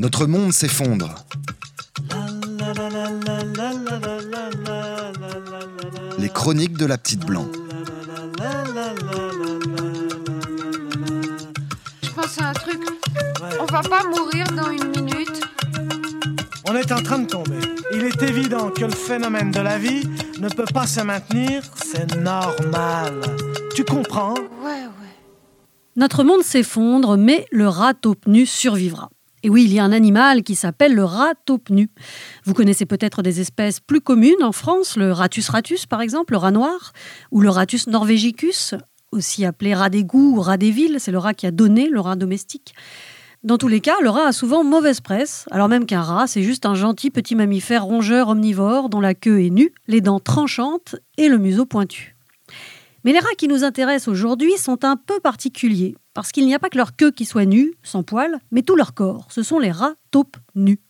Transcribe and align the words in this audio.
Notre 0.00 0.24
monde 0.24 0.50
s'effondre. 0.50 1.14
Les 6.18 6.30
chroniques 6.30 6.78
de 6.78 6.86
la 6.86 6.96
petite 6.96 7.26
blanc. 7.26 7.46
Je 12.02 12.08
pense 12.12 12.40
à 12.40 12.48
un 12.48 12.52
truc. 12.54 12.80
On 13.60 13.66
va 13.66 13.82
pas 13.82 14.02
mourir 14.04 14.46
dans 14.56 14.70
une 14.70 14.88
minute. 14.88 15.42
On 16.66 16.74
est 16.74 16.92
en 16.92 17.02
train 17.02 17.18
de 17.18 17.26
tomber. 17.26 17.60
Il 17.92 18.02
est 18.04 18.22
évident 18.22 18.70
que 18.70 18.86
le 18.86 18.92
phénomène 18.92 19.50
de 19.50 19.60
la 19.60 19.76
vie 19.76 20.08
ne 20.40 20.48
peut 20.48 20.64
pas 20.72 20.86
se 20.86 21.02
maintenir, 21.02 21.62
c'est 21.76 22.16
normal. 22.16 23.20
Tu 23.76 23.84
comprends? 23.84 24.32
Ouais, 24.64 24.86
ouais. 24.86 25.14
Notre 25.96 26.24
monde 26.24 26.42
s'effondre, 26.42 27.18
mais 27.18 27.44
le 27.52 27.68
rat 27.68 27.92
taupe 27.92 28.26
nu 28.26 28.46
survivra. 28.46 29.10
Et 29.42 29.48
oui, 29.48 29.64
il 29.64 29.72
y 29.72 29.78
a 29.78 29.84
un 29.84 29.92
animal 29.92 30.42
qui 30.42 30.54
s'appelle 30.54 30.94
le 30.94 31.04
rat 31.04 31.32
taupe 31.46 31.70
nu. 31.70 31.90
Vous 32.44 32.54
connaissez 32.54 32.84
peut-être 32.84 33.22
des 33.22 33.40
espèces 33.40 33.80
plus 33.80 34.00
communes 34.00 34.42
en 34.42 34.52
France, 34.52 34.96
le 34.96 35.12
ratus 35.12 35.48
ratus 35.48 35.86
par 35.86 36.02
exemple, 36.02 36.34
le 36.34 36.38
rat 36.38 36.50
noir, 36.50 36.92
ou 37.30 37.40
le 37.40 37.48
ratus 37.48 37.86
norvegicus, 37.86 38.74
aussi 39.12 39.44
appelé 39.44 39.74
rat 39.74 39.90
d'égout 39.90 40.34
ou 40.36 40.40
rat 40.40 40.56
des 40.56 40.70
villes, 40.70 40.96
c'est 40.98 41.12
le 41.12 41.18
rat 41.18 41.34
qui 41.34 41.46
a 41.46 41.50
donné 41.50 41.88
le 41.88 42.00
rat 42.00 42.16
domestique. 42.16 42.74
Dans 43.42 43.56
tous 43.56 43.68
les 43.68 43.80
cas, 43.80 43.96
le 44.02 44.10
rat 44.10 44.26
a 44.26 44.32
souvent 44.32 44.64
mauvaise 44.64 45.00
presse, 45.00 45.46
alors 45.50 45.68
même 45.68 45.86
qu'un 45.86 46.02
rat, 46.02 46.26
c'est 46.26 46.42
juste 46.42 46.66
un 46.66 46.74
gentil 46.74 47.10
petit 47.10 47.34
mammifère 47.34 47.84
rongeur 47.84 48.28
omnivore 48.28 48.90
dont 48.90 49.00
la 49.00 49.14
queue 49.14 49.42
est 49.42 49.50
nue, 49.50 49.72
les 49.88 50.02
dents 50.02 50.20
tranchantes 50.20 50.96
et 51.16 51.28
le 51.28 51.38
museau 51.38 51.64
pointu. 51.64 52.16
Mais 53.04 53.12
les 53.12 53.18
rats 53.18 53.34
qui 53.38 53.48
nous 53.48 53.64
intéressent 53.64 54.08
aujourd'hui 54.08 54.52
sont 54.58 54.84
un 54.84 54.96
peu 54.96 55.20
particuliers, 55.20 55.96
parce 56.12 56.32
qu'il 56.32 56.46
n'y 56.46 56.54
a 56.54 56.58
pas 56.58 56.68
que 56.68 56.76
leur 56.76 56.96
queue 56.96 57.10
qui 57.10 57.24
soit 57.24 57.46
nue, 57.46 57.72
sans 57.82 58.02
poils, 58.02 58.38
mais 58.50 58.62
tout 58.62 58.76
leur 58.76 58.94
corps. 58.94 59.26
Ce 59.30 59.42
sont 59.42 59.58
les 59.58 59.70
rats 59.70 59.94
taupes 60.10 60.36
nus. 60.54 60.80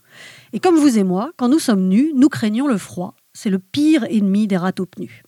Et 0.52 0.58
comme 0.58 0.76
vous 0.76 0.98
et 0.98 1.04
moi, 1.04 1.30
quand 1.36 1.48
nous 1.48 1.60
sommes 1.60 1.88
nus, 1.88 2.12
nous 2.14 2.28
craignons 2.28 2.66
le 2.66 2.78
froid. 2.78 3.14
C'est 3.32 3.50
le 3.50 3.60
pire 3.60 4.04
ennemi 4.10 4.48
des 4.48 4.56
rats 4.56 4.72
taupes 4.72 4.98
nus. 4.98 5.22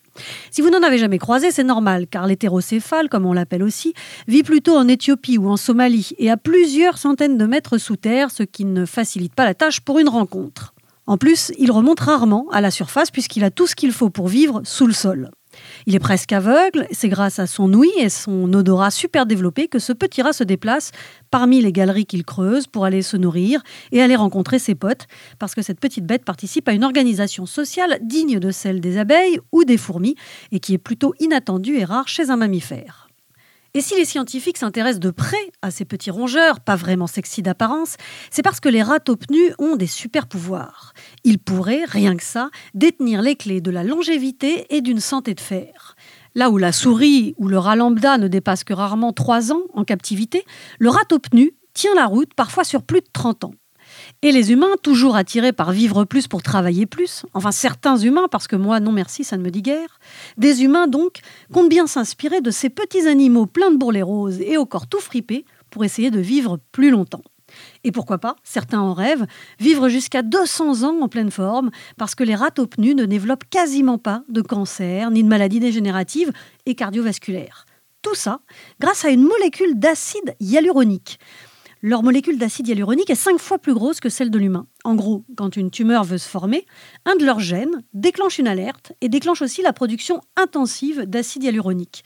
Si 0.51 0.61
vous 0.61 0.71
n'en 0.71 0.83
avez 0.83 0.99
jamais 0.99 1.19
croisé, 1.19 1.51
c'est 1.51 1.65
normal, 1.65 2.07
car 2.07 2.27
l'hétérocéphale, 2.27 3.09
comme 3.09 3.27
on 3.27 3.33
l'appelle 3.33 3.63
aussi, 3.63 3.95
vit 4.29 4.43
plutôt 4.43 4.77
en 4.77 4.89
Éthiopie 4.89 5.39
ou 5.39 5.49
en 5.49 5.57
Somalie 5.57 6.11
et 6.19 6.31
à 6.31 6.37
plusieurs 6.37 6.99
centaines 6.99 7.39
de 7.39 7.47
mètres 7.47 7.79
sous 7.79 7.97
terre, 7.97 8.31
ce 8.31 8.43
qui 8.43 8.65
ne 8.65 8.85
facilite 8.85 9.35
pas 9.35 9.45
la 9.45 9.55
tâche 9.55 9.81
pour 9.81 9.99
une 9.99 10.09
rencontre. 10.09 10.75
En 11.07 11.17
plus, 11.17 11.53
il 11.59 11.71
remonte 11.71 12.01
rarement 12.01 12.47
à 12.53 12.61
la 12.61 12.71
surface 12.71 13.11
puisqu'il 13.11 13.45
a 13.45 13.51
tout 13.51 13.67
ce 13.67 13.75
qu'il 13.75 13.93
faut 13.93 14.11
pour 14.11 14.29
vivre 14.29 14.63
sous 14.65 14.87
le 14.87 14.93
sol. 14.93 15.31
Il 15.87 15.95
est 15.95 16.01
presque 16.01 16.33
aveugle, 16.33 16.87
c'est 16.91 17.09
grâce 17.09 17.39
à 17.39 17.47
son 17.47 17.73
ouïe 17.73 17.93
et 17.99 18.09
son 18.09 18.53
odorat 18.53 18.91
super 18.91 19.27
développé 19.27 19.69
que 19.69 19.79
ce 19.79 19.93
petit 19.93 20.23
rat 20.23 20.33
se 20.33 20.45
déplace 20.45 20.91
parmi 21.31 21.61
les 21.61 21.73
galeries 21.73 22.07
qu'il 22.07 22.25
creuse 22.25 22.67
pour 22.67 22.85
aller 22.85 23.03
se 23.03 23.17
nourrir 23.17 23.63
et 23.91 24.03
aller 24.03 24.17
rencontrer 24.17 24.59
ses 24.59 24.75
potes, 24.75 25.07
parce 25.39 25.55
que 25.55 25.63
cette 25.63 25.81
petite 25.81 26.07
bête 26.07 26.25
participe 26.25 26.69
à 26.69 26.73
une 26.73 26.85
organisation 26.85 27.47
sociale 27.47 27.99
digne 28.03 28.39
de 28.39 28.51
celle 28.51 28.81
des 28.81 28.99
abeilles 28.99 29.39
ou 29.53 29.65
des 29.65 29.79
fourmis, 29.79 30.17
et 30.51 30.61
qui 30.61 30.75
est 30.75 30.79
plutôt 30.79 31.15
inattendue 31.21 31.77
et 31.77 31.85
rare 31.85 32.09
chez 32.09 32.31
un 32.31 32.37
mammifère. 32.37 33.12
Et 33.75 33.81
si 33.81 33.97
les 33.97 34.05
scientifiques 34.05 34.59
s'intéressent 34.59 35.01
de 35.01 35.11
près 35.11 35.51
à 35.63 35.71
ces 35.71 35.87
petits 35.87 36.11
rongeurs, 36.11 36.61
pas 36.61 36.77
vraiment 36.77 37.07
sexy 37.07 37.41
d'apparence, 37.41 37.97
c'est 38.31 38.43
parce 38.43 38.61
que 38.61 38.69
les 38.69 38.83
rats 38.83 39.01
taupes 39.01 39.25
ont 39.59 39.77
des 39.77 39.87
super 39.87 40.27
pouvoirs. 40.27 40.93
Ils 41.25 41.39
pourraient, 41.39 41.87
rien 41.87 42.15
que 42.15 42.23
ça, 42.23 42.51
détenir 42.75 43.23
les 43.23 43.35
clés 43.35 43.63
de 43.63 43.71
la 43.71 43.83
longévité 43.83 44.67
et 44.69 44.83
d'une 44.83 45.01
santé 45.01 45.33
de 45.33 45.41
fer. 45.41 45.97
Là 46.35 46.51
où 46.51 46.59
la 46.59 46.73
souris 46.73 47.35
ou 47.39 47.49
le 47.49 47.57
rat 47.57 47.77
lambda 47.77 48.19
ne 48.19 48.29
dépasse 48.29 48.63
que 48.63 48.75
rarement 48.75 49.15
3 49.15 49.53
ans 49.53 49.63
en 49.73 49.85
captivité, 49.85 50.45
le 50.79 50.91
rat 50.91 51.05
taupe 51.09 51.29
tient 51.73 51.95
la 51.95 52.07
route 52.07 52.35
parfois 52.35 52.65
sur 52.65 52.83
plus 52.83 53.01
de 53.01 53.09
30 53.11 53.45
ans. 53.45 53.55
Et 54.25 54.31
les 54.31 54.53
humains, 54.53 54.77
toujours 54.81 55.17
attirés 55.17 55.53
par 55.53 55.73
vivre 55.73 56.05
plus 56.05 56.29
pour 56.29 56.45
travailler 56.45 56.87
plus, 56.87 57.27
enfin 57.35 57.51
certains 57.51 57.97
humains, 57.97 58.29
parce 58.31 58.47
que 58.47 58.55
moi, 58.55 58.79
non 58.79 58.93
merci, 58.93 59.25
ça 59.25 59.37
ne 59.37 59.43
me 59.43 59.51
dit 59.51 59.63
guère, 59.63 59.99
des 60.37 60.63
humains 60.63 60.87
donc, 60.87 61.23
comptent 61.53 61.69
bien 61.69 61.89
s'inspirer 61.89 62.41
de 62.41 62.53
ces 62.53 62.71
petits 62.71 63.09
animaux 63.09 63.47
pleins 63.47 63.73
de 63.73 63.77
bourrelets 63.77 64.03
roses 64.03 64.41
et 64.41 64.57
au 64.57 64.65
corps 64.65 64.87
tout 64.87 65.01
fripé 65.01 65.45
pour 65.71 65.85
essayer 65.85 66.13
de 66.13 66.21
vivre 66.21 66.61
plus 66.71 66.91
longtemps. 66.91 67.25
Et 67.83 67.91
pourquoi 67.91 68.19
pas, 68.19 68.37
certains 68.45 68.81
en 68.81 68.95
rêvent, 68.95 69.27
vivre 69.59 69.89
jusqu'à 69.89 70.23
200 70.23 70.85
ans 70.85 71.01
en 71.01 71.09
pleine 71.09 71.33
forme, 71.33 71.71
parce 71.99 72.15
que 72.15 72.23
les 72.23 72.37
rats 72.37 72.53
taupes 72.53 72.79
nus 72.79 72.95
ne 72.95 73.07
développent 73.07 73.51
quasiment 73.51 73.99
pas 73.99 74.23
de 74.29 74.41
cancer, 74.41 75.11
ni 75.11 75.25
de 75.25 75.29
maladies 75.29 75.59
dégénératives 75.59 76.31
et 76.65 76.77
cardiovasculaires. 76.77 77.67
Tout 78.03 78.15
ça 78.15 78.41
grâce 78.81 79.05
à 79.05 79.11
une 79.11 79.25
molécule 79.25 79.81
d'acide 79.81 80.37
hyaluronique. 80.39 81.19
Leur 81.85 82.05
molécule 82.05 82.39
d'acide 82.39 82.69
hyaluronique 82.69 83.11
est 83.11 83.17
cinq 83.17 83.41
fois 83.41 83.59
plus 83.59 83.75
grosse 83.75 83.99
que 83.99 84.09
celle 84.09 84.31
de 84.31 84.39
l'humain. 84.39 84.69
En 84.85 84.95
gros, 84.95 85.25
quand 85.37 85.57
une 85.57 85.73
tumeur 85.73 86.05
veut 86.05 86.19
se 86.19 86.29
former, 86.29 86.65
un 87.05 87.17
de 87.17 87.25
leurs 87.25 87.41
gènes 87.41 87.83
déclenche 87.93 88.39
une 88.39 88.47
alerte 88.47 88.93
et 89.01 89.09
déclenche 89.09 89.43
aussi 89.43 89.63
la 89.63 89.73
production 89.73 90.21
intensive 90.37 91.03
d'acide 91.07 91.43
hyaluronique. 91.43 92.05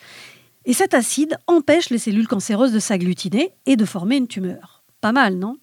Et 0.64 0.72
cet 0.72 0.94
acide 0.94 1.37
empêche 1.47 1.91
les 1.91 1.98
cellules 1.98 2.26
cancéreuses 2.26 2.72
de 2.72 2.78
s'agglutiner 2.78 3.53
et 3.66 3.76
de 3.76 3.84
former 3.84 4.16
une 4.16 4.28
tumeur. 4.28 4.82
Pas 5.03 5.12
mal, 5.12 5.37
non? 5.37 5.59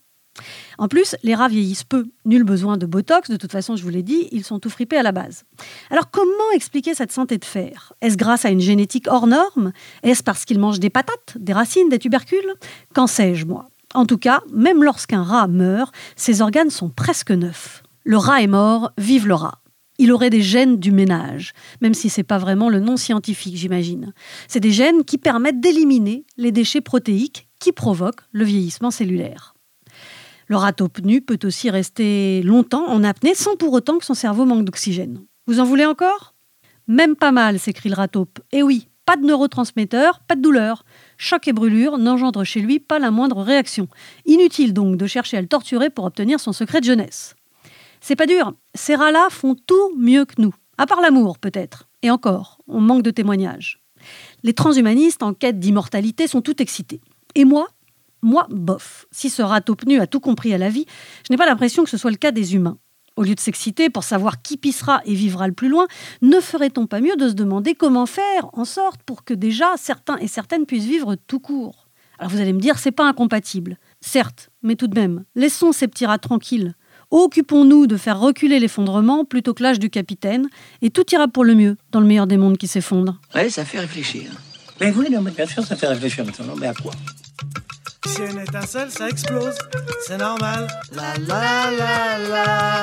En 0.77 0.87
plus, 0.87 1.15
les 1.23 1.33
rats 1.33 1.47
vieillissent 1.47 1.83
peu. 1.83 2.05
Nul 2.25 2.43
besoin 2.43 2.77
de 2.77 2.85
botox, 2.85 3.31
de 3.31 3.35
toute 3.35 3.51
façon, 3.51 3.75
je 3.75 3.81
vous 3.81 3.89
l'ai 3.89 4.03
dit, 4.03 4.27
ils 4.31 4.43
sont 4.43 4.59
tout 4.59 4.69
fripés 4.69 4.97
à 4.97 5.03
la 5.03 5.11
base. 5.11 5.43
Alors, 5.89 6.11
comment 6.11 6.51
expliquer 6.53 6.93
cette 6.93 7.11
santé 7.11 7.39
de 7.39 7.45
fer? 7.45 7.93
Est-ce 8.01 8.17
grâce 8.17 8.45
à 8.45 8.51
une 8.51 8.61
génétique 8.61 9.07
hors 9.07 9.25
norme? 9.25 9.73
Est-ce 10.03 10.21
parce 10.21 10.45
qu'ils 10.45 10.59
mangent 10.59 10.79
des 10.79 10.91
patates, 10.91 11.35
des 11.39 11.53
racines, 11.53 11.89
des 11.89 11.99
tubercules? 11.99 12.53
Qu'en 12.93 13.07
sais-je, 13.07 13.47
moi? 13.47 13.69
En 13.93 14.05
tout 14.05 14.17
cas, 14.17 14.41
même 14.51 14.83
lorsqu'un 14.83 15.23
rat 15.23 15.47
meurt, 15.47 15.93
ses 16.15 16.41
organes 16.41 16.69
sont 16.69 16.89
presque 16.89 17.31
neufs. 17.31 17.83
Le 18.03 18.17
rat 18.17 18.41
est 18.41 18.47
mort, 18.47 18.91
vive 18.97 19.27
le 19.27 19.35
rat. 19.35 19.59
Il 19.99 20.11
aurait 20.11 20.31
des 20.31 20.41
gènes 20.41 20.77
du 20.77 20.91
ménage, 20.91 21.53
même 21.81 21.93
si 21.93 22.09
ce 22.09 22.19
n'est 22.19 22.25
pas 22.25 22.39
vraiment 22.39 22.69
le 22.69 22.79
nom 22.79 22.97
scientifique, 22.97 23.55
j'imagine. 23.55 24.13
C'est 24.47 24.59
des 24.59 24.71
gènes 24.71 25.03
qui 25.03 25.17
permettent 25.17 25.61
d'éliminer 25.61 26.25
les 26.37 26.51
déchets 26.51 26.81
protéiques 26.81 27.47
qui 27.59 27.71
provoquent 27.71 28.23
le 28.31 28.43
vieillissement 28.43 28.91
cellulaire. 28.91 29.53
Le 30.47 30.57
rat 30.57 30.73
nu 31.03 31.21
peut 31.21 31.39
aussi 31.43 31.69
rester 31.69 32.41
longtemps 32.43 32.87
en 32.87 33.03
apnée 33.03 33.35
sans 33.35 33.55
pour 33.55 33.71
autant 33.73 33.97
que 33.97 34.05
son 34.05 34.13
cerveau 34.13 34.45
manque 34.45 34.65
d'oxygène. 34.65 35.21
Vous 35.47 35.59
en 35.59 35.63
voulez 35.63 35.85
encore? 35.85 36.33
Même 36.87 37.15
pas 37.15 37.31
mal, 37.31 37.59
s'écrie 37.59 37.89
le 37.89 37.95
rat 37.95 38.09
taupe. 38.09 38.39
Eh 38.51 38.63
oui, 38.63 38.89
pas 39.05 39.15
de 39.15 39.25
neurotransmetteurs, 39.25 40.19
pas 40.19 40.35
de 40.35 40.41
douleur. 40.41 40.83
Choc 41.23 41.47
et 41.47 41.53
brûlure 41.53 41.97
n'engendrent 41.97 42.43
chez 42.43 42.59
lui 42.59 42.81
pas 42.81 42.99
la 42.99 43.09
moindre 43.09 43.41
réaction. 43.43 43.87
Inutile 44.25 44.73
donc 44.73 44.97
de 44.97 45.07
chercher 45.07 45.37
à 45.37 45.41
le 45.41 45.47
torturer 45.47 45.89
pour 45.89 46.03
obtenir 46.03 46.41
son 46.41 46.51
secret 46.51 46.81
de 46.81 46.85
jeunesse. 46.85 47.33
C'est 48.01 48.17
pas 48.17 48.25
dur, 48.25 48.51
ces 48.75 48.95
rats-là 48.95 49.29
font 49.29 49.55
tout 49.55 49.95
mieux 49.97 50.25
que 50.25 50.41
nous. 50.41 50.53
À 50.77 50.85
part 50.85 50.99
l'amour, 50.99 51.39
peut-être. 51.39 51.87
Et 52.01 52.11
encore, 52.11 52.57
on 52.67 52.81
manque 52.81 53.03
de 53.03 53.09
témoignages. 53.09 53.81
Les 54.43 54.53
transhumanistes 54.53 55.23
en 55.23 55.33
quête 55.33 55.61
d'immortalité 55.61 56.27
sont 56.27 56.41
tout 56.41 56.61
excités. 56.61 56.99
Et 57.35 57.45
moi 57.45 57.69
Moi, 58.21 58.45
bof. 58.49 59.05
Si 59.11 59.29
ce 59.29 59.41
rat 59.41 59.61
nu 59.87 60.01
a 60.01 60.07
tout 60.07 60.19
compris 60.19 60.53
à 60.53 60.57
la 60.57 60.67
vie, 60.67 60.87
je 61.25 61.31
n'ai 61.31 61.37
pas 61.37 61.45
l'impression 61.45 61.85
que 61.85 61.89
ce 61.89 61.97
soit 61.97 62.11
le 62.11 62.17
cas 62.17 62.31
des 62.31 62.53
humains. 62.53 62.79
Au 63.15 63.23
lieu 63.23 63.35
de 63.35 63.39
s'exciter 63.39 63.89
pour 63.91 64.03
savoir 64.03 64.41
qui 64.41 64.57
pissera 64.57 65.01
et 65.05 65.13
vivra 65.13 65.47
le 65.47 65.53
plus 65.53 65.69
loin, 65.69 65.85
ne 66.21 66.39
ferait-on 66.39 66.87
pas 66.87 66.99
mieux 66.99 67.15
de 67.15 67.29
se 67.29 67.33
demander 67.33 67.75
comment 67.75 68.07
faire 68.07 68.49
en 68.53 68.65
sorte 68.65 69.03
pour 69.03 69.23
que 69.23 69.35
déjà 69.35 69.67
certains 69.77 70.17
et 70.17 70.27
certaines 70.27 70.65
puissent 70.65 70.85
vivre 70.85 71.15
tout 71.27 71.39
court? 71.39 71.87
Alors 72.17 72.31
vous 72.31 72.41
allez 72.41 72.53
me 72.53 72.59
dire, 72.59 72.79
c'est 72.79 72.91
pas 72.91 73.07
incompatible. 73.07 73.77
Certes, 74.01 74.49
mais 74.63 74.75
tout 74.75 74.87
de 74.87 74.99
même, 74.99 75.25
laissons 75.35 75.71
ces 75.71 75.87
petits 75.87 76.05
rats 76.07 76.17
tranquilles. 76.17 76.73
Occupons-nous 77.11 77.85
de 77.85 77.97
faire 77.97 78.19
reculer 78.19 78.59
l'effondrement 78.59 79.25
plutôt 79.25 79.53
que 79.53 79.61
l'âge 79.61 79.77
du 79.77 79.91
capitaine, 79.91 80.49
et 80.81 80.89
tout 80.89 81.05
ira 81.11 81.27
pour 81.27 81.43
le 81.43 81.53
mieux 81.53 81.77
dans 81.91 81.99
le 81.99 82.07
meilleur 82.07 82.25
des 82.25 82.37
mondes 82.37 82.57
qui 82.57 82.67
s'effondre. 82.67 83.19
Ouais, 83.35 83.49
ça 83.51 83.63
fait 83.63 83.79
réfléchir. 83.79 84.31
Mais 84.81 84.91
oui, 84.91 85.11
non, 85.11 85.21
mais 85.21 85.29
bien 85.29 85.45
sûr, 85.45 85.63
ça 85.63 85.75
fait 85.75 85.87
réfléchir 85.87 86.25
maintenant. 86.25 86.55
Mais 86.57 86.67
à 86.67 86.73
quoi? 86.73 86.93
Si 88.07 88.21
une 88.21 88.39
étincelle, 88.39 88.89
ça 88.91 89.07
explose, 89.07 89.55
c'est 90.05 90.17
normal. 90.17 90.67
La 90.93 91.17
la 91.17 91.71
la 91.71 92.19
la, 92.19 92.19
la 92.19 92.29
la 92.29 92.29
la 92.29 92.82